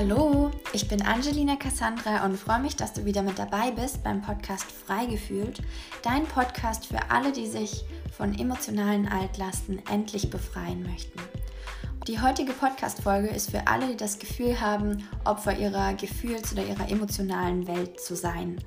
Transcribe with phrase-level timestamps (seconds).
[0.00, 4.22] Hallo, ich bin Angelina Cassandra und freue mich, dass du wieder mit dabei bist beim
[4.22, 5.60] Podcast Freigefühlt,
[6.02, 11.20] dein Podcast für alle, die sich von emotionalen Altlasten endlich befreien möchten.
[12.06, 16.90] Die heutige Podcast-Folge ist für alle, die das Gefühl haben, Opfer ihrer Gefühls- oder ihrer
[16.90, 18.58] emotionalen Welt zu sein.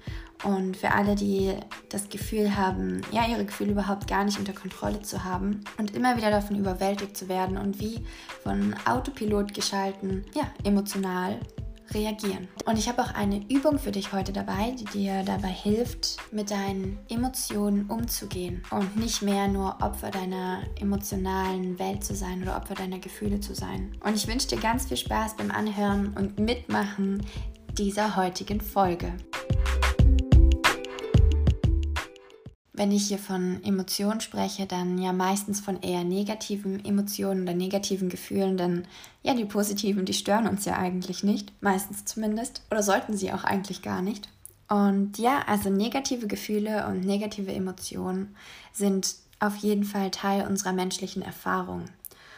[0.44, 1.54] Und für alle, die
[1.90, 6.16] das Gefühl haben, ja, ihre Gefühle überhaupt gar nicht unter Kontrolle zu haben und immer
[6.16, 8.06] wieder davon überwältigt zu werden und wie
[8.44, 11.40] von Autopilot geschalten, ja, emotional
[11.92, 12.48] reagieren.
[12.66, 16.52] Und ich habe auch eine Übung für dich heute dabei, die dir dabei hilft, mit
[16.52, 22.76] deinen Emotionen umzugehen und nicht mehr nur Opfer deiner emotionalen Welt zu sein oder Opfer
[22.76, 23.96] deiner Gefühle zu sein.
[24.04, 27.26] Und ich wünsche dir ganz viel Spaß beim Anhören und Mitmachen
[27.78, 29.14] dieser heutigen Folge.
[32.84, 38.10] Wenn ich hier von Emotionen spreche, dann ja meistens von eher negativen Emotionen oder negativen
[38.10, 38.84] Gefühlen, denn
[39.22, 43.46] ja, die positiven, die stören uns ja eigentlich nicht, meistens zumindest, oder sollten sie auch
[43.46, 44.28] eigentlich gar nicht.
[44.68, 48.36] Und ja, also negative Gefühle und negative Emotionen
[48.74, 51.86] sind auf jeden Fall Teil unserer menschlichen Erfahrung.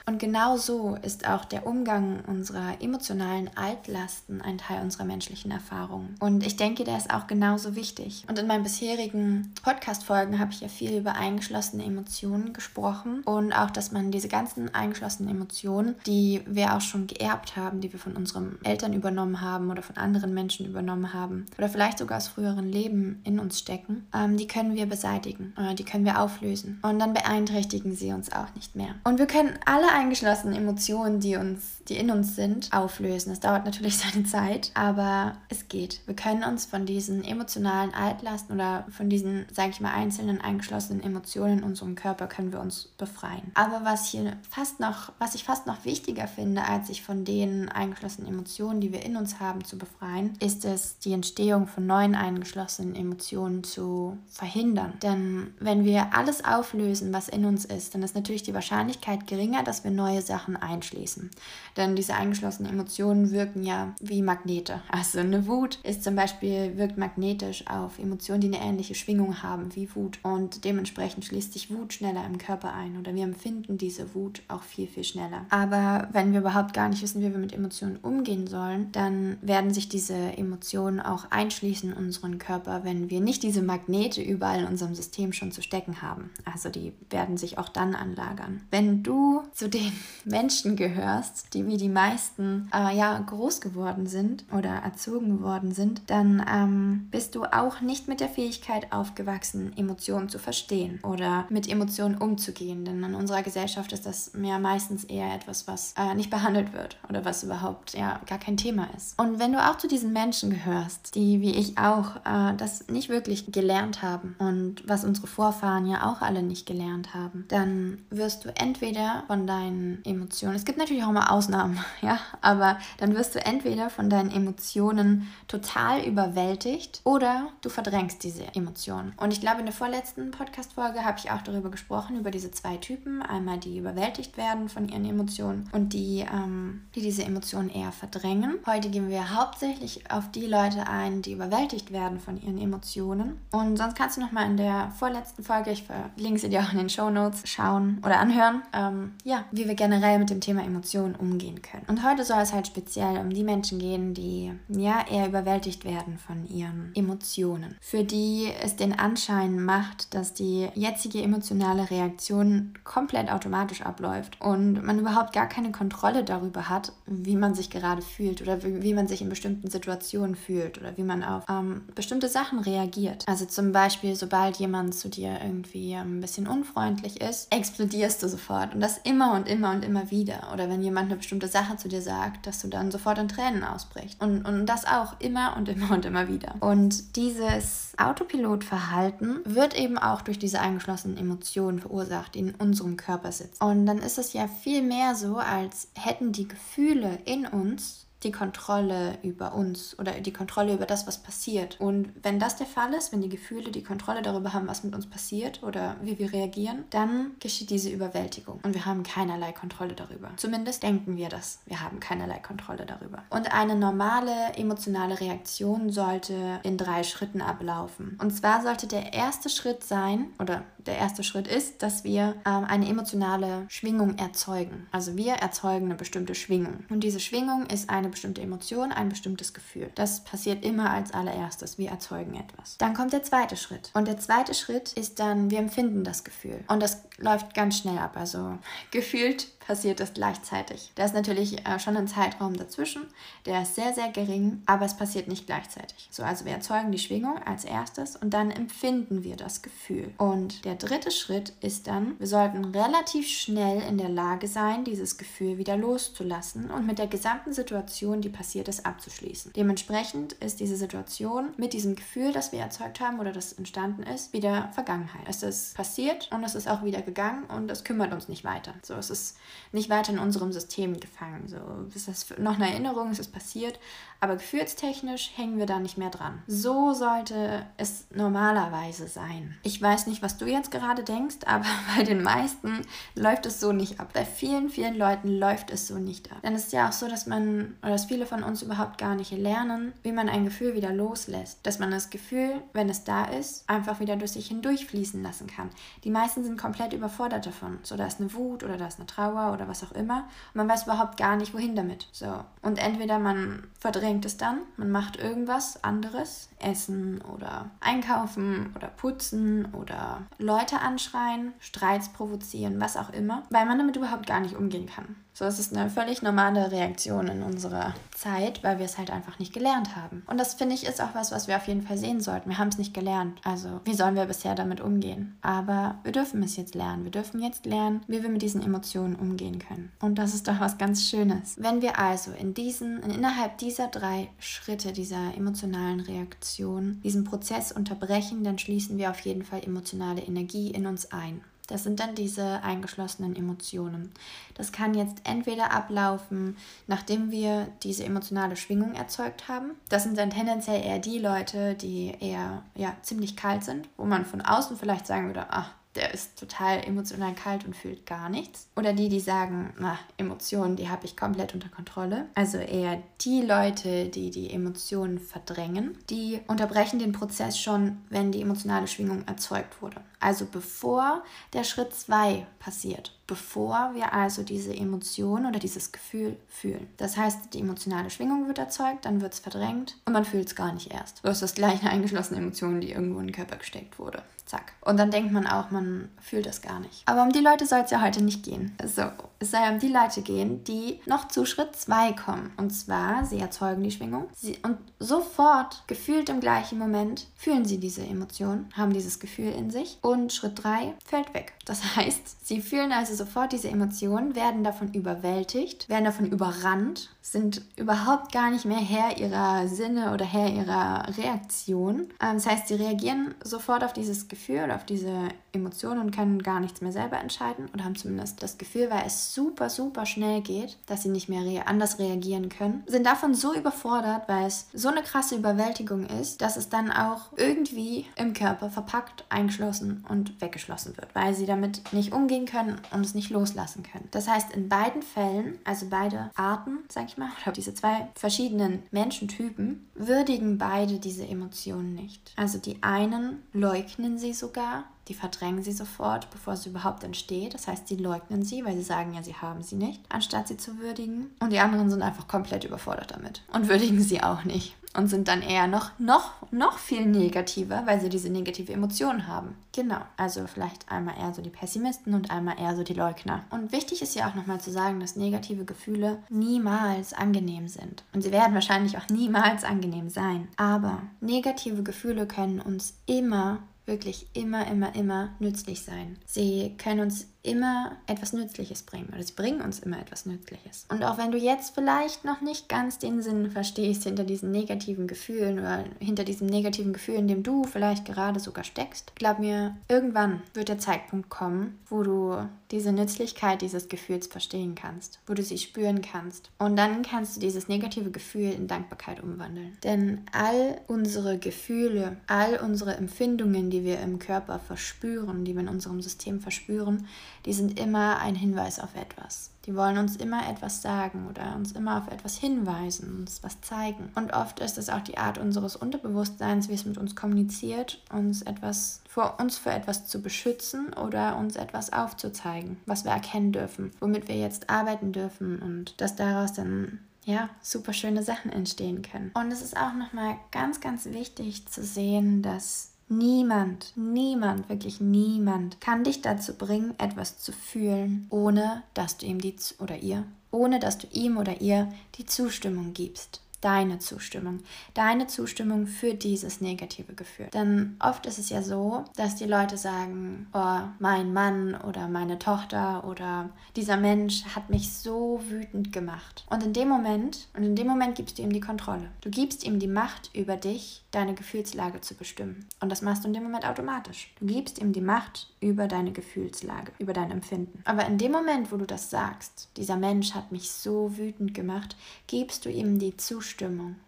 [0.07, 6.09] Und genau so ist auch der Umgang unserer emotionalen Altlasten ein Teil unserer menschlichen Erfahrung.
[6.19, 8.23] Und ich denke, der ist auch genauso wichtig.
[8.29, 13.71] Und in meinen bisherigen Podcast-Folgen habe ich ja viel über eingeschlossene Emotionen gesprochen und auch,
[13.71, 18.15] dass man diese ganzen eingeschlossenen Emotionen, die wir auch schon geerbt haben, die wir von
[18.15, 22.71] unseren Eltern übernommen haben oder von anderen Menschen übernommen haben oder vielleicht sogar aus früheren
[22.71, 26.99] Leben in uns stecken, ähm, die können wir beseitigen, äh, die können wir auflösen und
[26.99, 28.95] dann beeinträchtigen sie uns auch nicht mehr.
[29.03, 33.31] Und wir können alle eingeschlossenen Emotionen, die uns, die in uns sind, auflösen.
[33.31, 36.01] Es dauert natürlich seine Zeit, aber es geht.
[36.05, 41.03] Wir können uns von diesen emotionalen Altlasten oder von diesen, sage ich mal, einzelnen eingeschlossenen
[41.03, 43.51] Emotionen in unserem Körper können wir uns befreien.
[43.53, 47.69] Aber was hier fast noch, was ich fast noch wichtiger finde, als sich von den
[47.69, 52.15] eingeschlossenen Emotionen, die wir in uns haben, zu befreien, ist es, die Entstehung von neuen
[52.15, 54.93] eingeschlossenen Emotionen zu verhindern.
[55.01, 59.63] Denn wenn wir alles auflösen, was in uns ist, dann ist natürlich die Wahrscheinlichkeit geringer,
[59.63, 61.29] dass wir neue Sachen einschließen.
[61.77, 64.81] Denn diese eingeschlossenen Emotionen wirken ja wie Magnete.
[64.89, 69.75] Also eine Wut ist zum Beispiel, wirkt magnetisch auf Emotionen, die eine ähnliche Schwingung haben
[69.75, 70.19] wie Wut.
[70.23, 74.63] Und dementsprechend schließt sich Wut schneller im Körper ein oder wir empfinden diese Wut auch
[74.63, 75.45] viel, viel schneller.
[75.49, 79.73] Aber wenn wir überhaupt gar nicht wissen, wie wir mit Emotionen umgehen sollen, dann werden
[79.73, 84.67] sich diese Emotionen auch einschließen in unseren Körper, wenn wir nicht diese Magnete überall in
[84.67, 86.29] unserem System schon zu stecken haben.
[86.45, 88.61] Also die werden sich auch dann anlagern.
[88.71, 89.91] Wenn du zu den
[90.25, 96.01] Menschen gehörst, die wie die meisten äh, ja groß geworden sind oder erzogen worden sind,
[96.07, 101.69] dann ähm, bist du auch nicht mit der Fähigkeit aufgewachsen, Emotionen zu verstehen oder mit
[101.69, 102.85] Emotionen umzugehen.
[102.85, 106.97] Denn in unserer Gesellschaft ist das ja meistens eher etwas, was äh, nicht behandelt wird
[107.09, 109.19] oder was überhaupt ja gar kein Thema ist.
[109.19, 113.09] Und wenn du auch zu diesen Menschen gehörst, die wie ich auch äh, das nicht
[113.09, 118.45] wirklich gelernt haben und was unsere Vorfahren ja auch alle nicht gelernt haben, dann wirst
[118.45, 120.55] du entweder von deinen Emotionen.
[120.55, 121.54] Es gibt natürlich auch mal Ausnahmen,
[122.01, 128.43] ja, aber dann wirst du entweder von deinen Emotionen total überwältigt oder du verdrängst diese
[128.55, 129.13] Emotionen.
[129.17, 132.77] Und ich glaube, in der vorletzten Podcast-Folge habe ich auch darüber gesprochen, über diese zwei
[132.77, 133.21] Typen.
[133.21, 138.59] Einmal die überwältigt werden von ihren Emotionen und die, ähm, die diese Emotionen eher verdrängen.
[138.65, 143.39] Heute gehen wir hauptsächlich auf die Leute ein, die überwältigt werden von ihren Emotionen.
[143.51, 146.79] Und sonst kannst du nochmal in der vorletzten Folge, ich verlinke sie dir auch in
[146.79, 148.61] den Show Notes, schauen oder anhören.
[148.73, 151.85] Ähm, ja, wie wir generell mit dem Thema Emotionen umgehen können.
[151.87, 156.17] Und heute soll es halt speziell um die Menschen gehen, die ja eher überwältigt werden
[156.17, 157.75] von ihren Emotionen.
[157.81, 164.83] Für die es den Anschein macht, dass die jetzige emotionale Reaktion komplett automatisch abläuft und
[164.83, 168.93] man überhaupt gar keine Kontrolle darüber hat, wie man sich gerade fühlt oder wie, wie
[168.93, 173.25] man sich in bestimmten Situationen fühlt oder wie man auf ähm, bestimmte Sachen reagiert.
[173.27, 178.73] Also zum Beispiel, sobald jemand zu dir irgendwie ein bisschen unfreundlich ist, explodierst du sofort
[178.73, 180.49] und das immer und immer und immer wieder.
[180.53, 183.63] Oder wenn jemand eine bestimmte Sache zu dir sagt, dass du dann sofort in Tränen
[183.63, 184.21] ausbrichst.
[184.21, 186.55] Und, und das auch immer und immer und immer wieder.
[186.59, 193.31] Und dieses Autopilotverhalten wird eben auch durch diese eingeschlossenen Emotionen verursacht, die in unserem Körper
[193.31, 193.63] sitzen.
[193.63, 198.31] Und dann ist es ja viel mehr so, als hätten die Gefühle in uns die
[198.31, 201.79] Kontrolle über uns oder die Kontrolle über das, was passiert.
[201.79, 204.95] Und wenn das der Fall ist, wenn die Gefühle die Kontrolle darüber haben, was mit
[204.95, 209.93] uns passiert oder wie wir reagieren, dann geschieht diese Überwältigung und wir haben keinerlei Kontrolle
[209.93, 210.31] darüber.
[210.37, 211.59] Zumindest denken wir das.
[211.65, 213.23] Wir haben keinerlei Kontrolle darüber.
[213.29, 218.17] Und eine normale emotionale Reaktion sollte in drei Schritten ablaufen.
[218.21, 222.65] Und zwar sollte der erste Schritt sein, oder der erste Schritt ist, dass wir ähm,
[222.65, 224.87] eine emotionale Schwingung erzeugen.
[224.91, 226.83] Also wir erzeugen eine bestimmte Schwingung.
[226.89, 229.91] Und diese Schwingung ist eine bestimmte Emotion, ein bestimmtes Gefühl.
[229.95, 231.77] Das passiert immer als allererstes.
[231.77, 232.77] Wir erzeugen etwas.
[232.77, 233.91] Dann kommt der zweite Schritt.
[233.93, 236.63] Und der zweite Schritt ist dann, wir empfinden das Gefühl.
[236.67, 238.15] Und das läuft ganz schnell ab.
[238.15, 238.57] Also
[238.91, 240.91] gefühlt passiert das gleichzeitig.
[240.95, 243.03] Da ist natürlich äh, schon ein Zeitraum dazwischen,
[243.45, 246.07] der ist sehr, sehr gering, aber es passiert nicht gleichzeitig.
[246.11, 250.13] So, also wir erzeugen die Schwingung als erstes und dann empfinden wir das Gefühl.
[250.17, 255.17] Und der dritte Schritt ist dann, wir sollten relativ schnell in der Lage sein, dieses
[255.17, 259.53] Gefühl wieder loszulassen und mit der gesamten Situation, die passiert ist, abzuschließen.
[259.55, 264.33] Dementsprechend ist diese Situation mit diesem Gefühl, das wir erzeugt haben oder das entstanden ist,
[264.33, 265.23] wieder Vergangenheit.
[265.27, 268.73] Es ist passiert und es ist auch wieder gegangen und es kümmert uns nicht weiter.
[268.81, 269.37] So, es ist
[269.71, 271.47] nicht weiter in unserem System gefangen.
[271.47, 271.57] So,
[271.93, 273.79] ist das noch eine Erinnerung, es ist passiert,
[274.19, 276.41] aber gefühlstechnisch hängen wir da nicht mehr dran.
[276.47, 279.55] So sollte es normalerweise sein.
[279.63, 281.65] Ich weiß nicht, was du jetzt gerade denkst, aber
[281.95, 282.81] bei den meisten
[283.15, 284.09] läuft es so nicht ab.
[284.13, 286.39] Bei vielen, vielen Leuten läuft es so nicht ab.
[286.43, 289.15] Denn es ist ja auch so, dass man oder dass viele von uns überhaupt gar
[289.15, 291.59] nicht lernen, wie man ein Gefühl wieder loslässt.
[291.63, 295.69] Dass man das Gefühl, wenn es da ist, einfach wieder durch sich hindurchfließen lassen kann.
[296.03, 297.79] Die meisten sind komplett überfordert davon.
[297.83, 300.27] So, da ist eine Wut oder da ist eine Trauer oder was auch immer.
[300.53, 302.07] Und man weiß überhaupt gar nicht, wohin damit.
[302.11, 302.43] So.
[302.61, 309.65] Und entweder man verdrängt es dann, man macht irgendwas anderes, essen oder einkaufen oder putzen
[309.73, 314.85] oder Leute anschreien, Streits provozieren, was auch immer, weil man damit überhaupt gar nicht umgehen
[314.85, 315.17] kann.
[315.37, 319.37] So, es ist eine völlig normale Reaktion in unserer Zeit, weil wir es halt einfach
[319.37, 320.23] nicht gelernt haben.
[320.27, 322.49] Und das finde ich ist auch was, was wir auf jeden Fall sehen sollten.
[322.49, 323.41] Wir haben es nicht gelernt.
[323.43, 325.37] Also, wie sollen wir bisher damit umgehen?
[325.41, 327.03] Aber wir dürfen es jetzt lernen.
[327.03, 329.91] Wir dürfen jetzt lernen, wie wir mit diesen Emotionen umgehen können.
[329.99, 331.55] Und das ist doch was ganz Schönes.
[331.57, 338.45] Wenn wir also in diesen, innerhalb dieser drei Schritte, dieser emotionalen Reaktion, diesen Prozess unterbrechen,
[338.45, 341.41] dann schließen wir auf jeden Fall emotionale Energie in uns ein.
[341.67, 344.11] Das sind dann diese eingeschlossenen Emotionen.
[344.53, 349.71] Das kann jetzt entweder ablaufen, nachdem wir diese emotionale Schwingung erzeugt haben.
[349.89, 354.25] Das sind dann tendenziell eher die Leute, die eher ja, ziemlich kalt sind, wo man
[354.25, 358.67] von außen vielleicht sagen würde, ach, der ist total emotional kalt und fühlt gar nichts.
[358.75, 362.27] Oder die, die sagen, na, Emotionen, die habe ich komplett unter Kontrolle.
[362.35, 368.41] Also eher die Leute, die die Emotionen verdrängen, die unterbrechen den Prozess schon, wenn die
[368.41, 370.01] emotionale Schwingung erzeugt wurde.
[370.19, 376.87] Also bevor der Schritt 2 passiert, bevor wir also diese Emotion oder dieses Gefühl fühlen.
[376.97, 380.55] Das heißt, die emotionale Schwingung wird erzeugt, dann wird es verdrängt und man fühlt es
[380.55, 381.19] gar nicht erst.
[381.23, 384.23] Das ist das gleiche eingeschlossene Emotion, die irgendwo in den Körper gesteckt wurde.
[384.45, 384.73] Zack.
[384.81, 387.01] Und dann denkt man auch, man fühlt das gar nicht.
[387.07, 388.75] Aber um die Leute soll es ja heute nicht gehen.
[388.79, 392.51] Also, es soll um die Leute gehen, die noch zu Schritt 2 kommen.
[392.57, 397.79] Und zwar, sie erzeugen die Schwingung sie, und sofort, gefühlt im gleichen Moment, fühlen sie
[397.79, 401.53] diese Emotion, haben dieses Gefühl in sich und Schritt 3 fällt weg.
[401.65, 407.63] Das heißt, sie fühlen also sofort diese Emotionen, werden davon überwältigt, werden davon überrannt, sind
[407.75, 412.09] überhaupt gar nicht mehr Herr ihrer Sinne oder Herr ihrer Reaktion.
[412.21, 416.43] Ähm, das heißt, sie reagieren sofort auf dieses Gefühl oder auf diese Emotionen und können
[416.43, 420.41] gar nichts mehr selber entscheiden oder haben zumindest das Gefühl, weil es super, super schnell
[420.41, 424.89] geht, dass sie nicht mehr anders reagieren können, sind davon so überfordert, weil es so
[424.89, 430.97] eine krasse Überwältigung ist, dass es dann auch irgendwie im Körper verpackt, eingeschlossen und weggeschlossen
[430.97, 434.07] wird, weil sie damit nicht umgehen können und es nicht loslassen können.
[434.11, 438.83] Das heißt, in beiden Fällen, also beide Arten, sag ich mal, oder diese zwei verschiedenen
[438.91, 442.33] Menschentypen, würdigen beide diese Emotionen nicht.
[442.35, 447.53] Also die einen leugnen sie sogar die verdrängen sie sofort, bevor sie überhaupt entsteht.
[447.53, 450.57] Das heißt, sie leugnen sie, weil sie sagen ja, sie haben sie nicht, anstatt sie
[450.57, 451.31] zu würdigen.
[451.39, 455.27] Und die anderen sind einfach komplett überfordert damit und würdigen sie auch nicht und sind
[455.27, 459.55] dann eher noch, noch, noch viel negativer, weil sie diese negative Emotion haben.
[459.73, 463.43] Genau, also vielleicht einmal eher so die Pessimisten und einmal eher so die Leugner.
[463.49, 468.03] Und wichtig ist ja auch nochmal zu sagen, dass negative Gefühle niemals angenehm sind.
[468.13, 470.47] Und sie werden wahrscheinlich auch niemals angenehm sein.
[470.55, 476.17] Aber negative Gefühle können uns immer wirklich immer, immer, immer nützlich sein.
[476.25, 480.85] Sie können uns immer etwas Nützliches bringen oder sie bringen uns immer etwas Nützliches.
[480.89, 485.07] Und auch wenn du jetzt vielleicht noch nicht ganz den Sinn verstehst hinter diesen negativen
[485.07, 489.75] Gefühlen oder hinter diesem negativen Gefühl, in dem du vielleicht gerade sogar steckst, glaub mir,
[489.87, 492.37] irgendwann wird der Zeitpunkt kommen, wo du
[492.71, 496.49] diese Nützlichkeit dieses Gefühls verstehen kannst, wo du sie spüren kannst.
[496.57, 499.77] Und dann kannst du dieses negative Gefühl in Dankbarkeit umwandeln.
[499.83, 505.69] Denn all unsere Gefühle, all unsere Empfindungen, die wir im Körper verspüren, die wir in
[505.69, 507.07] unserem System verspüren,
[507.45, 509.51] die sind immer ein Hinweis auf etwas.
[509.65, 514.11] Die wollen uns immer etwas sagen oder uns immer auf etwas hinweisen, uns was zeigen.
[514.15, 518.41] Und oft ist es auch die Art unseres Unterbewusstseins, wie es mit uns kommuniziert, uns
[518.41, 523.91] etwas vor uns für etwas zu beschützen oder uns etwas aufzuzeigen, was wir erkennen dürfen,
[523.99, 529.31] womit wir jetzt arbeiten dürfen und dass daraus dann ja, super schöne Sachen entstehen können.
[529.33, 535.79] Und es ist auch nochmal ganz, ganz wichtig zu sehen, dass Niemand, niemand, wirklich niemand
[535.79, 540.79] kann dich dazu bringen, etwas zu fühlen, ohne dass du ihm die oder ihr, ohne
[540.79, 544.59] dass du ihm oder ihr die Zustimmung gibst deine Zustimmung,
[544.93, 547.47] deine Zustimmung für dieses negative Gefühl.
[547.51, 552.37] Denn oft ist es ja so, dass die Leute sagen, oh, mein Mann oder meine
[552.37, 556.45] Tochter oder dieser Mensch hat mich so wütend gemacht.
[556.47, 559.09] Und in dem Moment, und in dem Moment gibst du ihm die Kontrolle.
[559.21, 562.67] Du gibst ihm die Macht über dich, deine Gefühlslage zu bestimmen.
[562.81, 564.31] Und das machst du in dem Moment automatisch.
[564.39, 567.81] Du gibst ihm die Macht über deine Gefühlslage, über dein Empfinden.
[567.85, 571.95] Aber in dem Moment, wo du das sagst, dieser Mensch hat mich so wütend gemacht,
[572.27, 573.54] gibst du ihm die Zustimmung.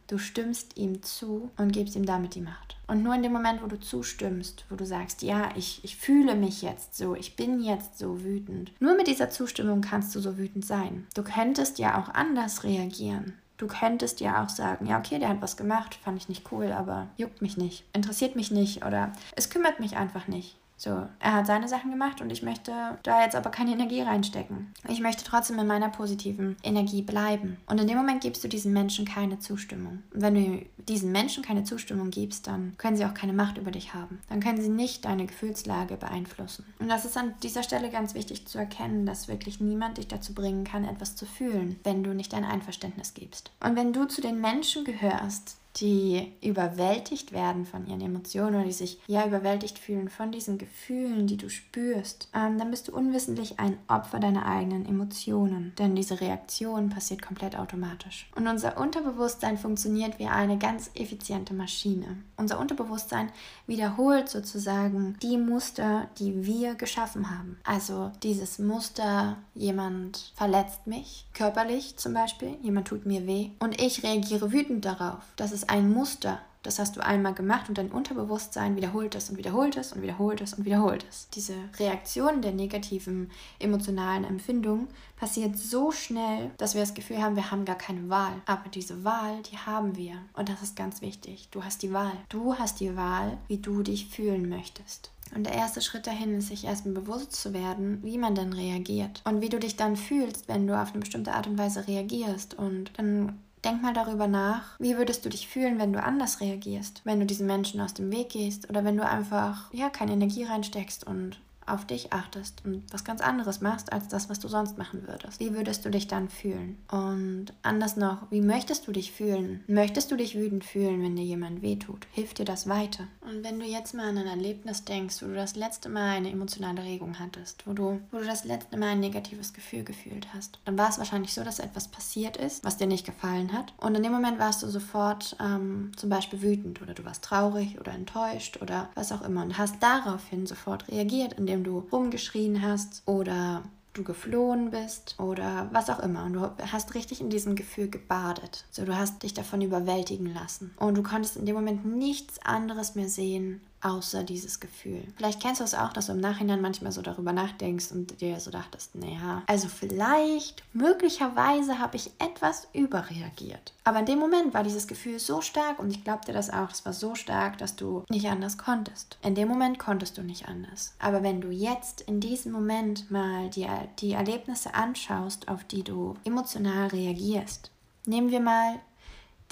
[0.08, 2.78] Du stimmst ihm zu und gibst ihm damit die Macht.
[2.88, 6.36] Und nur in dem Moment, wo du zustimmst, wo du sagst, ja, ich, ich fühle
[6.36, 10.38] mich jetzt so, ich bin jetzt so wütend, nur mit dieser Zustimmung kannst du so
[10.38, 11.06] wütend sein.
[11.14, 13.34] Du könntest ja auch anders reagieren.
[13.58, 16.72] Du könntest ja auch sagen, ja, okay, der hat was gemacht, fand ich nicht cool,
[16.72, 20.56] aber juckt mich nicht, interessiert mich nicht oder es kümmert mich einfach nicht.
[20.80, 24.74] So, er hat seine Sachen gemacht und ich möchte da jetzt aber keine Energie reinstecken.
[24.88, 27.58] Ich möchte trotzdem in meiner positiven Energie bleiben.
[27.66, 30.04] Und in dem Moment gibst du diesen Menschen keine Zustimmung.
[30.14, 33.72] Und wenn du diesen Menschen keine Zustimmung gibst, dann können sie auch keine Macht über
[33.72, 34.20] dich haben.
[34.30, 36.66] Dann können sie nicht deine Gefühlslage beeinflussen.
[36.78, 40.36] Und das ist an dieser Stelle ganz wichtig zu erkennen, dass wirklich niemand dich dazu
[40.36, 43.52] bringen kann, etwas zu fühlen, wenn du nicht dein Einverständnis gibst.
[43.60, 48.72] Und wenn du zu den Menschen gehörst, die überwältigt werden von ihren Emotionen oder die
[48.72, 53.60] sich ja überwältigt fühlen von diesen Gefühlen, die du spürst, ähm, dann bist du unwissentlich
[53.60, 55.74] ein Opfer deiner eigenen Emotionen.
[55.78, 58.30] Denn diese Reaktion passiert komplett automatisch.
[58.36, 62.18] Und unser Unterbewusstsein funktioniert wie eine ganz effiziente Maschine.
[62.38, 63.32] Unser Unterbewusstsein
[63.68, 67.58] wiederholt sozusagen die Muster, die wir geschaffen haben.
[67.64, 74.04] Also dieses Muster, jemand verletzt mich, körperlich zum Beispiel, jemand tut mir weh und ich
[74.04, 75.24] reagiere wütend darauf.
[75.36, 76.40] Das ist ein Muster.
[76.64, 80.42] Das hast du einmal gemacht und dein Unterbewusstsein wiederholt es und wiederholt es und wiederholt
[80.42, 81.30] es und wiederholt es.
[81.30, 87.52] Diese Reaktion der negativen emotionalen Empfindung passiert so schnell, dass wir das Gefühl haben, wir
[87.52, 88.34] haben gar keine Wahl.
[88.48, 90.16] Aber diese Wahl, die haben wir.
[90.34, 91.48] Und das ist ganz wichtig.
[91.52, 92.12] Du hast die Wahl.
[92.28, 95.12] Du hast die Wahl, wie du dich fühlen möchtest.
[95.36, 99.22] Und der erste Schritt dahin ist, sich erstmal bewusst zu werden, wie man denn reagiert
[99.26, 102.54] und wie du dich dann fühlst, wenn du auf eine bestimmte Art und Weise reagierst.
[102.54, 107.02] Und dann Denk mal darüber nach, wie würdest du dich fühlen, wenn du anders reagierst,
[107.06, 110.44] wenn du diesen Menschen aus dem Weg gehst oder wenn du einfach ja keine Energie
[110.44, 114.78] reinsteckst und auf dich achtest und was ganz anderes machst als das, was du sonst
[114.78, 115.40] machen würdest.
[115.40, 116.78] Wie würdest du dich dann fühlen?
[116.92, 119.64] Und anders noch, wie möchtest du dich fühlen?
[119.68, 122.08] Möchtest du dich wütend fühlen, wenn dir jemand wehtut?
[122.12, 123.04] Hilft dir das weiter?
[123.22, 126.32] Und wenn du jetzt mal an ein Erlebnis denkst, wo du das letzte Mal eine
[126.32, 130.60] emotionale Regung hattest, wo du, wo du das letzte Mal ein negatives Gefühl gefühlt hast,
[130.66, 133.74] dann war es wahrscheinlich so, dass etwas passiert ist, was dir nicht gefallen hat.
[133.78, 137.80] Und in dem Moment warst du sofort ähm, zum Beispiel wütend oder du warst traurig
[137.80, 142.62] oder enttäuscht oder was auch immer und hast daraufhin sofort reagiert, indem indem du rumgeschrien
[142.62, 146.26] hast oder du geflohen bist oder was auch immer.
[146.26, 148.66] Und du hast richtig in diesem Gefühl gebadet.
[148.72, 150.72] So, du hast dich davon überwältigen lassen.
[150.78, 155.04] Und du konntest in dem Moment nichts anderes mehr sehen außer dieses Gefühl.
[155.16, 158.40] Vielleicht kennst du es auch, dass du im Nachhinein manchmal so darüber nachdenkst und dir
[158.40, 163.74] so dachtest, naja, also vielleicht, möglicherweise habe ich etwas überreagiert.
[163.84, 166.86] Aber in dem Moment war dieses Gefühl so stark und ich glaubte das auch, es
[166.86, 169.18] war so stark, dass du nicht anders konntest.
[169.24, 170.96] In dem Moment konntest du nicht anders.
[171.00, 173.68] Aber wenn du jetzt in diesem Moment mal die,
[174.00, 177.72] die Erlebnisse anschaust, auf die du emotional reagierst,
[178.06, 178.80] nehmen wir mal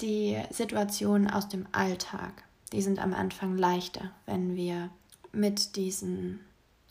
[0.00, 4.90] die Situation aus dem Alltag die sind am Anfang leichter, wenn wir
[5.32, 6.40] mit diesen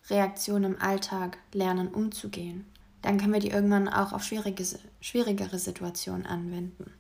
[0.10, 2.66] Reaktionen im Alltag lernen umzugehen.
[3.02, 4.66] Dann können wir die irgendwann auch auf schwierige,
[5.02, 6.92] schwierigere Situationen anwenden.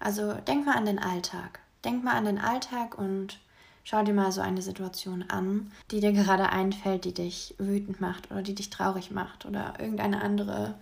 [0.00, 1.60] Also denk mal an den Alltag.
[1.84, 3.38] Denk mal an den Alltag und
[3.84, 8.30] schau dir mal so eine Situation an, die dir gerade einfällt, die dich wütend macht
[8.30, 10.74] oder die dich traurig macht oder irgendeine andere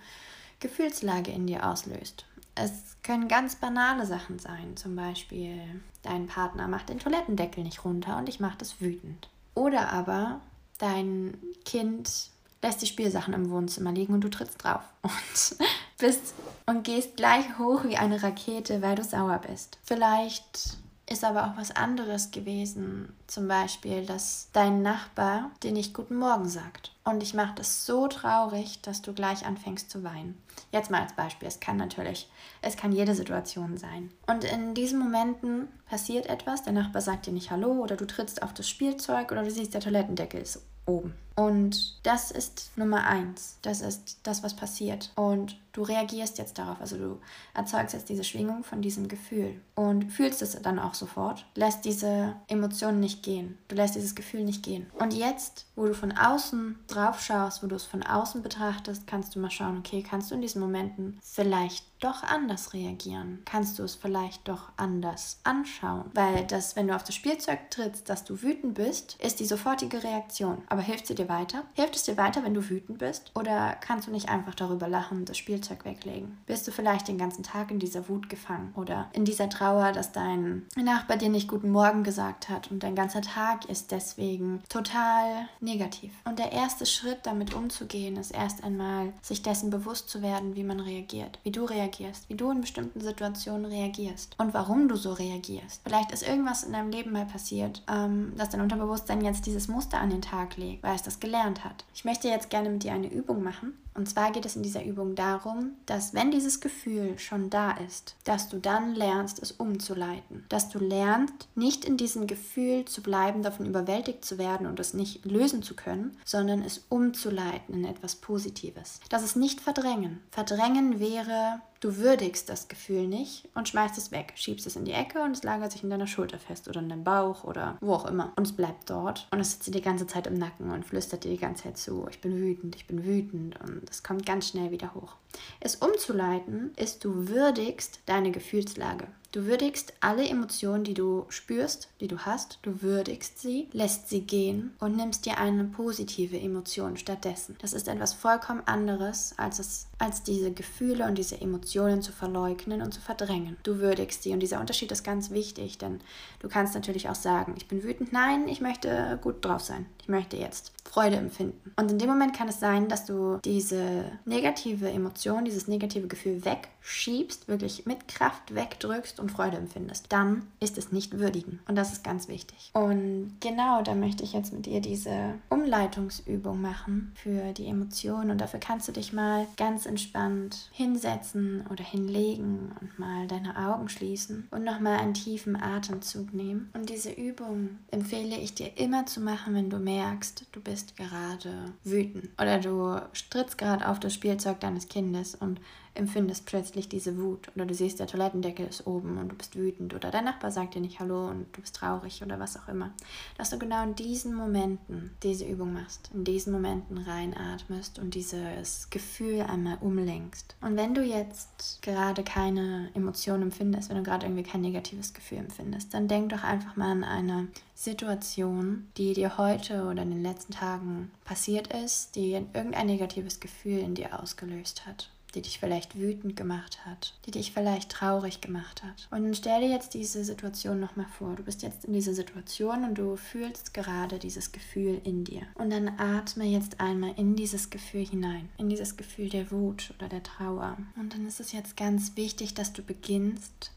[0.60, 2.26] Gefühlslage in dir auslöst.
[2.54, 5.60] Es können ganz banale Sachen sein, zum Beispiel
[6.02, 9.28] dein Partner macht den Toilettendeckel nicht runter und ich mache das wütend.
[9.54, 10.40] Oder aber
[10.78, 12.30] dein Kind
[12.62, 15.58] lässt die Spielsachen im Wohnzimmer liegen und du trittst drauf und
[15.98, 16.34] bist
[16.66, 19.78] und gehst gleich hoch wie eine Rakete, weil du sauer bist.
[19.82, 23.12] Vielleicht ist aber auch was anderes gewesen.
[23.26, 26.92] Zum Beispiel, dass dein Nachbar dir nicht Guten Morgen sagt.
[27.04, 30.40] Und ich mache das so traurig, dass du gleich anfängst zu weinen.
[30.72, 31.48] Jetzt mal als Beispiel.
[31.48, 32.30] Es kann natürlich,
[32.62, 34.10] es kann jede Situation sein.
[34.26, 36.62] Und in diesen Momenten passiert etwas.
[36.62, 39.74] Der Nachbar sagt dir nicht Hallo oder du trittst auf das Spielzeug oder du siehst,
[39.74, 41.14] der Toilettendeckel ist oben.
[41.36, 43.58] Und das ist Nummer eins.
[43.62, 45.10] Das ist das, was passiert.
[45.16, 46.80] Und du reagierst jetzt darauf.
[46.80, 47.20] Also du
[47.52, 51.44] erzeugst jetzt diese Schwingung von diesem Gefühl und fühlst es dann auch sofort.
[51.54, 53.58] Lässt diese Emotionen nicht gehen.
[53.68, 54.86] Du lässt dieses Gefühl nicht gehen.
[54.98, 59.34] Und jetzt, wo du von außen drauf schaust, wo du es von außen betrachtest, kannst
[59.34, 63.42] du mal schauen, okay, kannst du in diesen Momenten vielleicht doch anders reagieren?
[63.44, 66.10] Kannst du es vielleicht doch anders anschauen?
[66.14, 70.04] Weil das, wenn du auf das Spielzeug trittst, dass du wütend bist, ist die sofortige
[70.04, 70.62] Reaktion.
[70.68, 71.64] Aber hilft sie dir weiter?
[71.74, 73.30] Hilft es dir weiter, wenn du wütend bist?
[73.34, 76.38] Oder kannst du nicht einfach darüber lachen und das Spielzeug weglegen?
[76.46, 80.12] Bist du vielleicht den ganzen Tag in dieser Wut gefangen oder in dieser Trauer, dass
[80.12, 85.48] dein Nachbar dir nicht guten Morgen gesagt hat und dein ganzer Tag ist deswegen total
[85.60, 86.12] negativ?
[86.24, 90.64] Und der erste Schritt, damit umzugehen, ist erst einmal, sich dessen bewusst zu werden, wie
[90.64, 94.96] man reagiert, wie du reagierst reagierst, wie du in bestimmten Situationen reagierst und warum du
[94.96, 95.80] so reagierst.
[95.84, 99.98] Vielleicht ist irgendwas in deinem Leben mal passiert, ähm, dass dein Unterbewusstsein jetzt dieses Muster
[99.98, 101.84] an den Tag legt, weil es das gelernt hat.
[101.94, 103.78] Ich möchte jetzt gerne mit dir eine Übung machen.
[103.94, 108.16] Und zwar geht es in dieser Übung darum, dass wenn dieses Gefühl schon da ist,
[108.24, 110.44] dass du dann lernst, es umzuleiten.
[110.48, 114.94] Dass du lernst, nicht in diesem Gefühl zu bleiben, davon überwältigt zu werden und es
[114.94, 119.00] nicht lösen zu können, sondern es umzuleiten in etwas Positives.
[119.08, 120.20] Das ist nicht verdrängen.
[120.30, 124.92] Verdrängen wäre Du würdigst das Gefühl nicht und schmeißt es weg, schiebst es in die
[124.92, 127.92] Ecke und es lagert sich in deiner Schulter fest oder in deinem Bauch oder wo
[127.92, 128.32] auch immer.
[128.36, 131.24] Und es bleibt dort und es sitzt dir die ganze Zeit im Nacken und flüstert
[131.24, 134.48] dir die ganze Zeit zu, ich bin wütend, ich bin wütend und es kommt ganz
[134.48, 135.16] schnell wieder hoch.
[135.60, 139.06] Es umzuleiten ist, du würdigst deine Gefühlslage.
[139.34, 144.20] Du würdigst alle Emotionen, die du spürst, die du hast, du würdigst sie, lässt sie
[144.20, 147.56] gehen und nimmst dir eine positive Emotion stattdessen.
[147.60, 152.80] Das ist etwas vollkommen anderes, als, es, als diese Gefühle und diese Emotionen zu verleugnen
[152.80, 153.56] und zu verdrängen.
[153.64, 155.98] Du würdigst sie und dieser Unterschied ist ganz wichtig, denn
[156.38, 159.86] du kannst natürlich auch sagen, ich bin wütend, nein, ich möchte gut drauf sein.
[160.00, 161.72] Ich möchte jetzt Freude empfinden.
[161.74, 166.44] Und in dem Moment kann es sein, dass du diese negative Emotion, dieses negative Gefühl
[166.84, 170.06] wegschiebst, wirklich mit Kraft wegdrückst und Freude empfindest.
[170.10, 171.60] Dann ist es nicht würdigen.
[171.66, 172.70] Und das ist ganz wichtig.
[172.74, 178.30] Und genau, da möchte ich jetzt mit dir diese Umleitungsübung machen für die Emotionen.
[178.30, 183.88] Und dafür kannst du dich mal ganz entspannt hinsetzen oder hinlegen und mal deine Augen
[183.88, 186.70] schließen und nochmal einen tiefen Atemzug nehmen.
[186.74, 191.72] Und diese Übung empfehle ich dir immer zu machen, wenn du merkst, du bist gerade
[191.82, 195.60] wütend oder du strittst gerade auf das Spielzeug deines Kindes und
[195.94, 199.94] empfindest plötzlich diese Wut oder du siehst, der Toilettendeckel ist oben und du bist wütend
[199.94, 202.90] oder dein Nachbar sagt dir nicht Hallo und du bist traurig oder was auch immer.
[203.38, 208.90] Dass du genau in diesen Momenten diese Übung machst, in diesen Momenten reinatmest und dieses
[208.90, 210.56] Gefühl einmal umlenkst.
[210.60, 215.38] Und wenn du jetzt gerade keine Emotion empfindest, wenn du gerade irgendwie kein negatives Gefühl
[215.38, 220.22] empfindest, dann denk doch einfach mal an eine Situation, die dir heute oder in den
[220.22, 225.98] letzten Tagen passiert ist, die irgendein negatives Gefühl in dir ausgelöst hat die dich vielleicht
[225.98, 229.08] wütend gemacht hat, die dich vielleicht traurig gemacht hat.
[229.10, 231.34] Und stell dir jetzt diese Situation nochmal vor.
[231.34, 235.42] Du bist jetzt in dieser Situation und du fühlst gerade dieses Gefühl in dir.
[235.54, 240.08] Und dann atme jetzt einmal in dieses Gefühl hinein, in dieses Gefühl der Wut oder
[240.08, 240.76] der Trauer.
[240.96, 243.72] Und dann ist es jetzt ganz wichtig, dass du beginnst,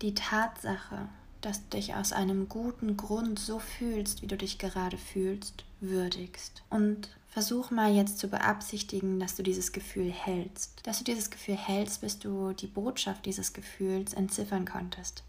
[0.00, 1.08] die Tatsache,
[1.40, 6.62] dass du dich aus einem guten Grund so fühlst, wie du dich gerade fühlst, würdigst.
[6.70, 10.86] Und Versuch mal jetzt zu beabsichtigen, dass du dieses Gefühl hältst.
[10.86, 15.24] Dass du dieses Gefühl hältst, bis du die Botschaft dieses Gefühls entziffern konntest.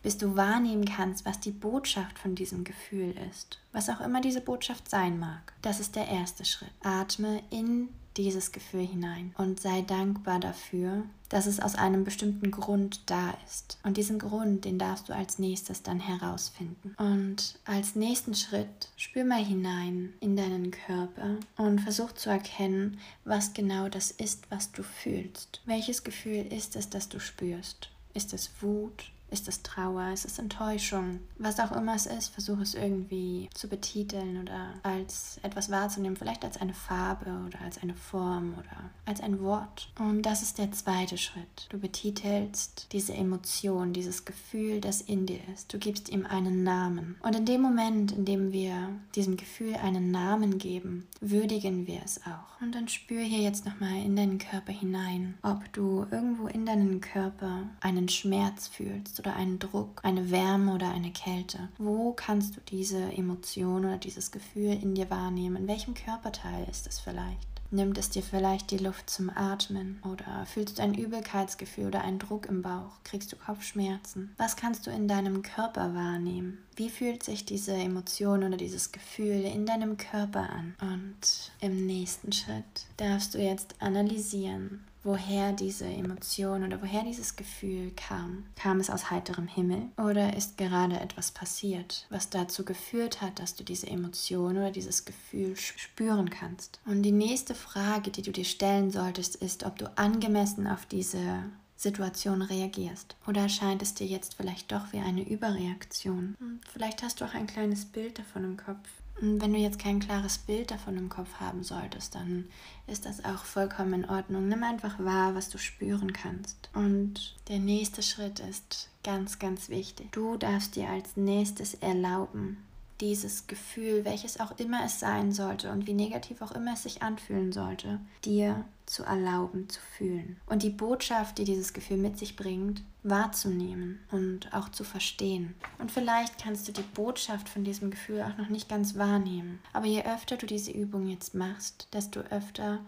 [0.00, 3.58] Bis du wahrnehmen kannst, was die Botschaft von diesem Gefühl ist.
[3.72, 5.52] Was auch immer diese Botschaft sein mag.
[5.60, 6.70] Das ist der erste Schritt.
[6.80, 7.88] Atme in
[8.18, 13.78] dieses Gefühl hinein und sei dankbar dafür, dass es aus einem bestimmten Grund da ist.
[13.82, 16.94] Und diesen Grund, den darfst du als nächstes dann herausfinden.
[16.98, 23.54] Und als nächsten Schritt spür mal hinein in deinen Körper und versuch zu erkennen, was
[23.54, 25.60] genau das ist, was du fühlst.
[25.66, 27.90] Welches Gefühl ist es, das du spürst?
[28.14, 29.12] Ist es Wut?
[29.30, 30.10] Ist es Trauer?
[30.12, 31.20] Ist es Enttäuschung?
[31.38, 36.16] Was auch immer es ist, versuche es irgendwie zu betiteln oder als etwas wahrzunehmen.
[36.16, 39.90] Vielleicht als eine Farbe oder als eine Form oder als ein Wort.
[39.98, 41.66] Und das ist der zweite Schritt.
[41.68, 45.72] Du betitelst diese Emotion, dieses Gefühl, das in dir ist.
[45.72, 47.16] Du gibst ihm einen Namen.
[47.22, 52.20] Und in dem Moment, in dem wir diesem Gefühl einen Namen geben, würdigen wir es
[52.22, 52.60] auch.
[52.60, 57.00] Und dann spür hier jetzt nochmal in deinen Körper hinein, ob du irgendwo in deinen
[57.00, 61.68] Körper einen Schmerz fühlst oder einen Druck, eine Wärme oder eine Kälte?
[61.78, 65.56] Wo kannst du diese Emotion oder dieses Gefühl in dir wahrnehmen?
[65.56, 67.48] In welchem Körperteil ist es vielleicht?
[67.70, 72.18] Nimmt es dir vielleicht die Luft zum Atmen oder fühlst du ein Übelkeitsgefühl oder einen
[72.18, 72.92] Druck im Bauch?
[73.04, 74.34] Kriegst du Kopfschmerzen?
[74.38, 76.64] Was kannst du in deinem Körper wahrnehmen?
[76.76, 80.76] Wie fühlt sich diese Emotion oder dieses Gefühl in deinem Körper an?
[80.80, 87.92] Und im nächsten Schritt darfst du jetzt analysieren, woher diese Emotion oder woher dieses Gefühl
[87.96, 88.44] kam.
[88.56, 93.54] Kam es aus heiterem Himmel oder ist gerade etwas passiert, was dazu geführt hat, dass
[93.54, 96.80] du diese Emotion oder dieses Gefühl spüren kannst?
[96.86, 101.44] Und die nächste Frage, die du dir stellen solltest, ist, ob du angemessen auf diese
[101.78, 103.16] Situation reagierst.
[103.26, 106.36] Oder erscheint es dir jetzt vielleicht doch wie eine Überreaktion?
[106.38, 108.88] Hm, vielleicht hast du auch ein kleines Bild davon im Kopf.
[109.20, 112.48] Und wenn du jetzt kein klares Bild davon im Kopf haben solltest, dann
[112.86, 114.48] ist das auch vollkommen in Ordnung.
[114.48, 116.70] Nimm einfach wahr, was du spüren kannst.
[116.74, 120.12] Und der nächste Schritt ist ganz, ganz wichtig.
[120.12, 122.58] Du darfst dir als nächstes erlauben,
[123.00, 127.02] dieses Gefühl, welches auch immer es sein sollte und wie negativ auch immer es sich
[127.02, 130.40] anfühlen sollte, dir zu erlauben zu fühlen.
[130.46, 135.54] Und die Botschaft, die dieses Gefühl mit sich bringt, wahrzunehmen und auch zu verstehen.
[135.78, 139.60] Und vielleicht kannst du die Botschaft von diesem Gefühl auch noch nicht ganz wahrnehmen.
[139.72, 142.80] Aber je öfter du diese Übung jetzt machst, desto öfter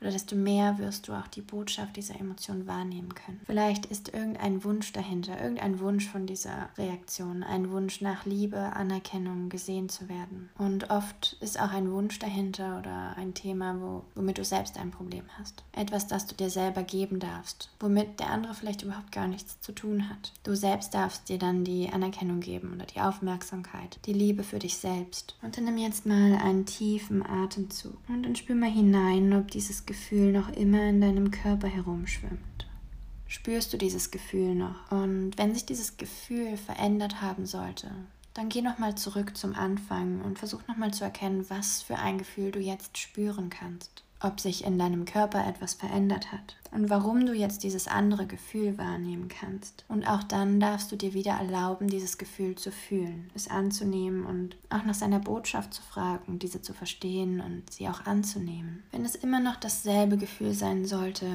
[0.00, 3.40] oder desto mehr wirst du auch die Botschaft dieser Emotion wahrnehmen können.
[3.46, 9.48] Vielleicht ist irgendein Wunsch dahinter, irgendein Wunsch von dieser Reaktion, ein Wunsch nach Liebe, Anerkennung,
[9.48, 10.50] gesehen zu werden.
[10.58, 14.90] Und oft ist auch ein Wunsch dahinter oder ein Thema, wo, womit du selbst ein
[14.90, 15.64] Problem hast.
[15.72, 19.72] Etwas, das du dir selber geben darfst, womit der andere vielleicht überhaupt gar nichts zu
[19.72, 20.32] tun hat.
[20.44, 24.76] Du selbst darfst dir dann die Anerkennung geben oder die Aufmerksamkeit, die Liebe für dich
[24.76, 25.36] selbst.
[25.42, 29.85] Und dann nimm jetzt mal einen tiefen Atemzug und dann spür mal hinein, ob dieses
[29.86, 32.68] Gefühl noch immer in deinem Körper herumschwimmt.
[33.28, 34.90] Spürst du dieses Gefühl noch?
[34.90, 37.90] Und wenn sich dieses Gefühl verändert haben sollte,
[38.34, 42.50] dann geh nochmal zurück zum Anfang und versuch nochmal zu erkennen, was für ein Gefühl
[42.50, 47.32] du jetzt spüren kannst ob sich in deinem Körper etwas verändert hat und warum du
[47.32, 49.84] jetzt dieses andere Gefühl wahrnehmen kannst.
[49.88, 54.56] Und auch dann darfst du dir wieder erlauben, dieses Gefühl zu fühlen, es anzunehmen und
[54.70, 58.82] auch nach seiner Botschaft zu fragen, diese zu verstehen und sie auch anzunehmen.
[58.92, 61.26] Wenn es immer noch dasselbe Gefühl sein sollte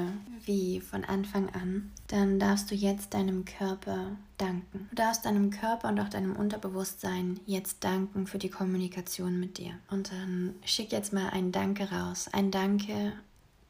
[0.46, 4.88] wie von Anfang an, dann darfst du jetzt deinem Körper danken.
[4.90, 9.74] Du darfst deinem Körper und auch deinem Unterbewusstsein jetzt danken für die Kommunikation mit dir.
[9.90, 12.28] Und dann schick jetzt mal ein Danke raus.
[12.32, 13.14] Ein Danke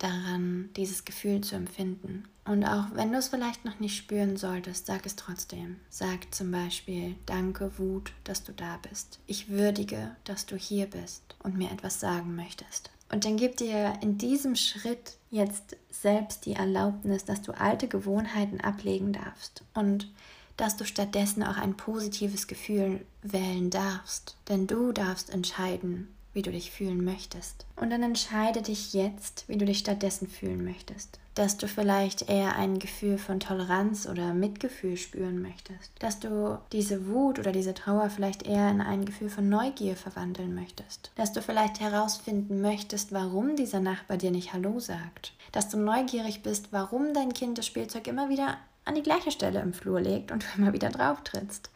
[0.04, 2.24] daran, dieses Gefühl zu empfinden.
[2.44, 5.78] Und auch wenn du es vielleicht noch nicht spüren solltest, sag es trotzdem.
[5.90, 9.20] Sag zum Beispiel, danke Wut, dass du da bist.
[9.28, 12.90] Ich würdige, dass du hier bist und mir etwas sagen möchtest.
[13.12, 18.62] Und dann gib dir in diesem Schritt jetzt selbst die Erlaubnis, dass du alte Gewohnheiten
[18.62, 20.10] ablegen darfst und
[20.58, 24.38] dass du stattdessen auch ein positives Gefühl wählen darfst.
[24.48, 27.66] Denn du darfst entscheiden, wie du dich fühlen möchtest.
[27.76, 31.20] Und dann entscheide dich jetzt, wie du dich stattdessen fühlen möchtest.
[31.36, 35.92] Dass du vielleicht eher ein Gefühl von Toleranz oder Mitgefühl spüren möchtest.
[36.00, 40.54] Dass du diese Wut oder diese Trauer vielleicht eher in ein Gefühl von Neugier verwandeln
[40.54, 41.12] möchtest.
[41.16, 45.34] Dass du vielleicht herausfinden möchtest, warum dieser Nachbar dir nicht Hallo sagt.
[45.52, 49.62] Dass du neugierig bist, warum dein Kind das Spielzeug immer wieder an die gleiche Stelle
[49.62, 51.70] im Flur legt und du immer wieder drauf trittst.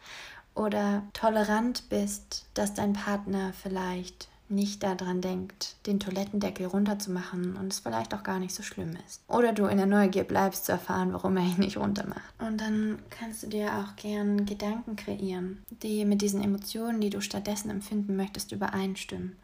[0.54, 7.80] Oder tolerant bist, dass dein Partner vielleicht nicht daran denkt, den Toilettendeckel runterzumachen und es
[7.80, 9.22] vielleicht auch gar nicht so schlimm ist.
[9.28, 12.22] Oder du in der Neugier bleibst zu erfahren, warum er ihn nicht runtermacht.
[12.38, 17.20] Und dann kannst du dir auch gern Gedanken kreieren, die mit diesen Emotionen, die du
[17.20, 19.36] stattdessen empfinden möchtest, übereinstimmen.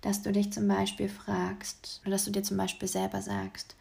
[0.00, 3.74] Dass du dich zum Beispiel fragst, oder dass du dir zum Beispiel selber sagst,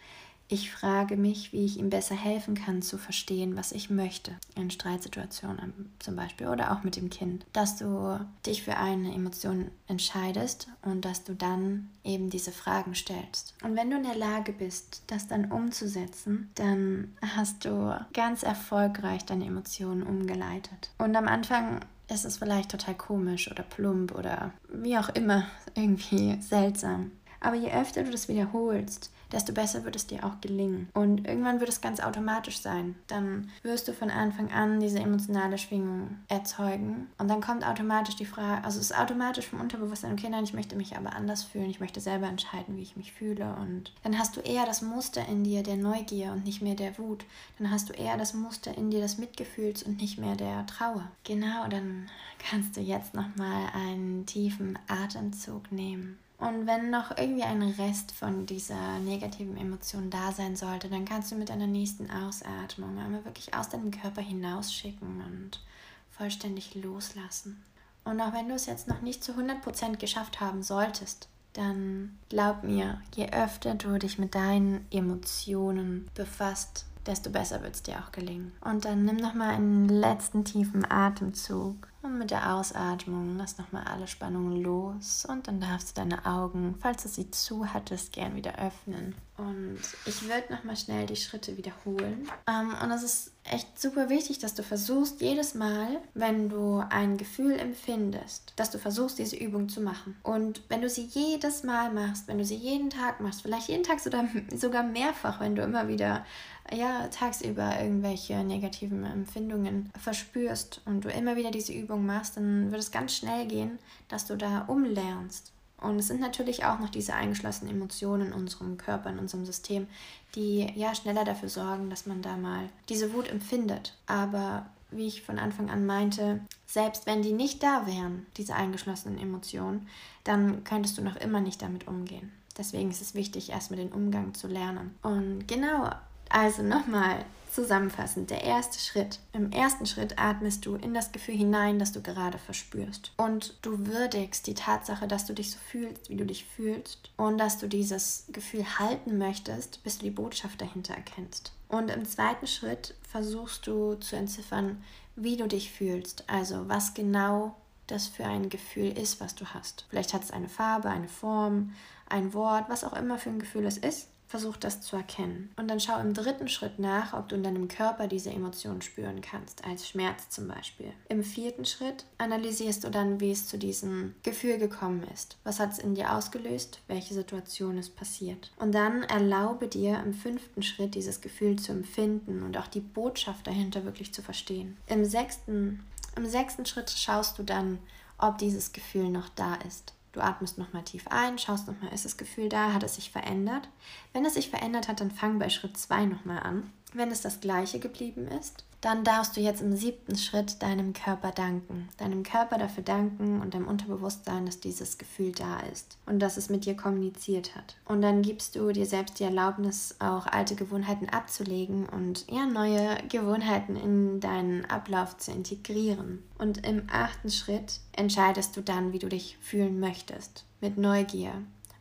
[0.50, 4.32] ich frage mich, wie ich ihm besser helfen kann, zu verstehen, was ich möchte.
[4.56, 7.46] In Streitsituationen zum Beispiel oder auch mit dem Kind.
[7.52, 13.56] Dass du dich für eine Emotion entscheidest und dass du dann eben diese Fragen stellst.
[13.62, 19.26] Und wenn du in der Lage bist, das dann umzusetzen, dann hast du ganz erfolgreich
[19.26, 20.92] deine Emotionen umgeleitet.
[20.98, 26.42] Und am Anfang ist es vielleicht total komisch oder plump oder wie auch immer irgendwie
[26.42, 27.12] seltsam.
[27.40, 30.90] Aber je öfter du das wiederholst, desto besser wird es dir auch gelingen.
[30.94, 32.96] Und irgendwann wird es ganz automatisch sein.
[33.08, 37.08] Dann wirst du von Anfang an diese emotionale Schwingung erzeugen.
[37.18, 40.54] Und dann kommt automatisch die Frage, also es ist automatisch vom Unterbewusstsein, okay, nein, ich
[40.54, 41.70] möchte mich aber anders fühlen.
[41.70, 43.56] Ich möchte selber entscheiden, wie ich mich fühle.
[43.62, 46.98] Und dann hast du eher das Muster in dir der Neugier und nicht mehr der
[46.98, 47.26] Wut.
[47.58, 51.08] Dann hast du eher das Muster in dir des Mitgefühls und nicht mehr der Trauer.
[51.24, 52.10] Genau, dann
[52.40, 56.18] kannst du jetzt nochmal einen tiefen Atemzug nehmen.
[56.40, 61.32] Und wenn noch irgendwie ein Rest von dieser negativen Emotion da sein sollte, dann kannst
[61.32, 65.64] du mit deiner nächsten Ausatmung einmal wirklich aus deinem Körper hinausschicken und
[66.12, 67.64] vollständig loslassen.
[68.04, 72.64] Und auch wenn du es jetzt noch nicht zu 100% geschafft haben solltest, dann glaub
[72.64, 78.12] mir, je öfter du dich mit deinen Emotionen befasst, desto besser wird es dir auch
[78.12, 78.52] gelingen.
[78.62, 84.08] Und dann nimm nochmal einen letzten tiefen Atemzug und mit der Ausatmung lass nochmal alle
[84.08, 88.58] Spannungen los und dann darfst du deine Augen, falls du sie zu hattest, gern wieder
[88.58, 89.16] öffnen.
[89.38, 92.28] Und ich würde nochmal schnell die Schritte wiederholen.
[92.48, 97.18] Ähm, und es ist echt super wichtig, dass du versuchst, jedes Mal, wenn du ein
[97.18, 100.18] Gefühl empfindest, dass du versuchst, diese Übung zu machen.
[100.24, 103.84] Und wenn du sie jedes Mal machst, wenn du sie jeden Tag machst, vielleicht jeden
[103.84, 106.26] Tag sogar, sogar mehrfach, wenn du immer wieder
[106.74, 112.82] ja, tagsüber irgendwelche negativen Empfindungen verspürst und du immer wieder diese Übung machst, dann wird
[112.82, 115.52] es ganz schnell gehen, dass du da umlernst.
[115.80, 119.88] Und es sind natürlich auch noch diese eingeschlossenen Emotionen in unserem Körper, in unserem System,
[120.34, 123.96] die ja schneller dafür sorgen, dass man da mal diese Wut empfindet.
[124.08, 129.20] Aber wie ich von Anfang an meinte, selbst wenn die nicht da wären, diese eingeschlossenen
[129.20, 129.88] Emotionen,
[130.24, 132.32] dann könntest du noch immer nicht damit umgehen.
[132.58, 134.96] Deswegen ist es wichtig, erstmal den Umgang zu lernen.
[135.04, 135.92] Und genau,
[136.30, 139.20] also nochmal zusammenfassend, der erste Schritt.
[139.34, 143.14] Im ersten Schritt atmest du in das Gefühl hinein, das du gerade verspürst.
[143.18, 147.10] Und du würdigst die Tatsache, dass du dich so fühlst, wie du dich fühlst.
[147.18, 151.52] Und dass du dieses Gefühl halten möchtest, bis du die Botschaft dahinter erkennst.
[151.68, 154.84] Und im zweiten Schritt versuchst du zu entziffern,
[155.16, 156.26] wie du dich fühlst.
[156.28, 157.56] Also was genau
[157.88, 159.86] das für ein Gefühl ist, was du hast.
[159.90, 161.74] Vielleicht hat es eine Farbe, eine Form,
[162.08, 164.10] ein Wort, was auch immer für ein Gefühl es ist.
[164.28, 165.52] Versuch das zu erkennen.
[165.56, 169.22] Und dann schau im dritten Schritt nach, ob du in deinem Körper diese Emotionen spüren
[169.22, 170.92] kannst, als Schmerz zum Beispiel.
[171.08, 175.38] Im vierten Schritt analysierst du dann, wie es zu diesem Gefühl gekommen ist.
[175.46, 176.82] Was hat es in dir ausgelöst?
[176.88, 178.52] Welche Situation ist passiert?
[178.58, 183.48] Und dann erlaube dir im fünften Schritt dieses Gefühl zu empfinden und auch die Botschaft
[183.48, 184.76] dahinter wirklich zu verstehen.
[184.88, 185.84] Im sechsten,
[186.18, 187.80] im sechsten Schritt schaust du dann,
[188.18, 189.94] ob dieses Gefühl noch da ist.
[190.18, 193.70] Du atmest nochmal tief ein, schaust nochmal, ist das Gefühl da, hat es sich verändert?
[194.14, 196.74] Wenn es sich verändert hat, dann fang bei Schritt 2 nochmal an.
[196.94, 201.32] Wenn es das gleiche geblieben ist, dann darfst du jetzt im siebten Schritt deinem Körper
[201.32, 201.90] danken.
[201.98, 206.50] Deinem Körper dafür danken und deinem Unterbewusstsein, dass dieses Gefühl da ist und dass es
[206.50, 207.76] mit dir kommuniziert hat.
[207.86, 212.98] Und dann gibst du dir selbst die Erlaubnis, auch alte Gewohnheiten abzulegen und ja, neue
[213.10, 216.24] Gewohnheiten in deinen Ablauf zu integrieren.
[216.38, 220.46] Und im achten Schritt entscheidest du dann, wie du dich fühlen möchtest.
[220.62, 221.34] Mit Neugier,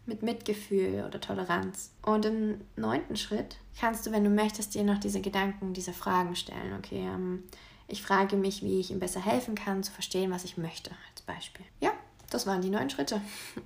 [0.07, 1.91] mit Mitgefühl oder Toleranz.
[2.03, 6.37] Und im neunten Schritt kannst du, wenn du möchtest, dir noch diese Gedanken, diese Fragen
[6.37, 6.75] stellen.
[6.79, 7.45] Okay, ähm,
[7.89, 11.23] ich frage mich, wie ich ihm besser helfen kann, zu verstehen, was ich möchte, als
[11.23, 11.65] Beispiel.
[11.81, 11.93] Ja,
[12.31, 13.21] das waren die neun Schritte.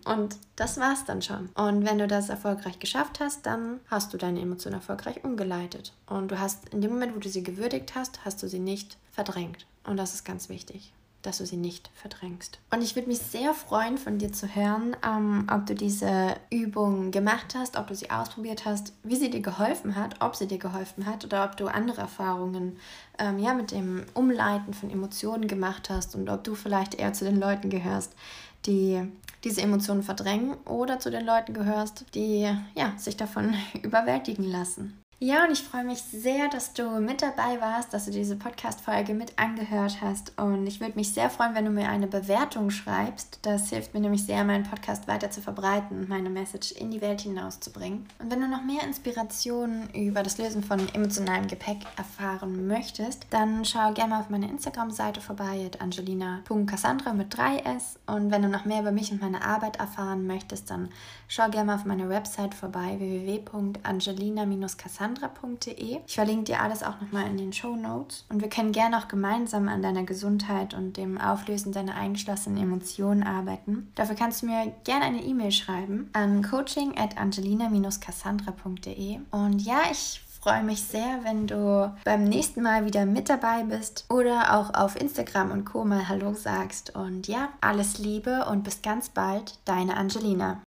[0.04, 1.48] Und das war's dann schon.
[1.54, 5.94] Und wenn du das erfolgreich geschafft hast, dann hast du deine Emotionen erfolgreich umgeleitet.
[6.06, 8.98] Und du hast in dem Moment, wo du sie gewürdigt hast, hast du sie nicht
[9.10, 9.66] verdrängt.
[9.84, 12.58] Und das ist ganz wichtig dass du sie nicht verdrängst.
[12.70, 17.10] Und ich würde mich sehr freuen, von dir zu hören, ähm, ob du diese Übung
[17.10, 20.58] gemacht hast, ob du sie ausprobiert hast, wie sie dir geholfen hat, ob sie dir
[20.58, 22.78] geholfen hat oder ob du andere Erfahrungen
[23.18, 27.24] ähm, ja, mit dem Umleiten von Emotionen gemacht hast und ob du vielleicht eher zu
[27.24, 28.14] den Leuten gehörst,
[28.66, 29.02] die
[29.44, 34.99] diese Emotionen verdrängen oder zu den Leuten gehörst, die ja, sich davon überwältigen lassen.
[35.22, 39.12] Ja, und ich freue mich sehr, dass du mit dabei warst, dass du diese Podcast-Folge
[39.12, 40.32] mit angehört hast.
[40.38, 43.38] Und ich würde mich sehr freuen, wenn du mir eine Bewertung schreibst.
[43.42, 47.02] Das hilft mir nämlich sehr, meinen Podcast weiter zu verbreiten und meine Message in die
[47.02, 48.06] Welt hinauszubringen.
[48.18, 53.66] Und wenn du noch mehr Inspirationen über das Lösen von emotionalem Gepäck erfahren möchtest, dann
[53.66, 57.96] schau gerne mal auf meine Instagram-Seite vorbei, angelina.cassandra mit 3s.
[58.06, 60.88] Und wenn du noch mehr über mich und meine Arbeit erfahren möchtest, dann
[61.28, 65.98] schau gerne mal auf meiner Website vorbei, www.angelina-cassandra alexandra.de.
[66.06, 68.24] Ich verlinke dir alles auch nochmal in den Show Notes.
[68.28, 73.22] Und wir können gerne auch gemeinsam an deiner Gesundheit und dem Auflösen deiner eingeschlossenen Emotionen
[73.22, 73.90] arbeiten.
[73.94, 79.20] Dafür kannst du mir gerne eine E-Mail schreiben an coaching at angelina-cassandra.de.
[79.30, 84.06] Und ja, ich freue mich sehr, wenn du beim nächsten Mal wieder mit dabei bist
[84.08, 85.84] oder auch auf Instagram und Co.
[85.84, 86.96] mal Hallo sagst.
[86.96, 90.62] Und ja, alles Liebe und bis ganz bald, deine Angelina.